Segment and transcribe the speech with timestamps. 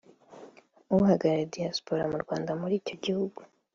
[0.97, 3.39] uhagarariye Diaspora Nyarwanda muri icyo gihugu